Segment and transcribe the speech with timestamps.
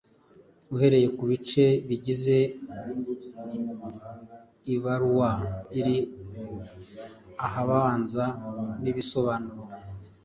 [0.73, 2.37] Uhereye ku bice bigize
[4.75, 5.29] ibaruwa
[5.79, 5.97] iri
[7.45, 8.25] ahabanza
[8.83, 9.63] n’ibisobanuro